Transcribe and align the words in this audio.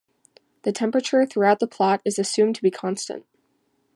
The 0.63 0.71
temperature 0.71 1.27
throughout 1.27 1.59
the 1.59 1.67
plot 1.67 2.01
is 2.05 2.17
assumed 2.17 2.55
to 2.55 2.63
be 2.63 2.71
constant. 2.71 3.23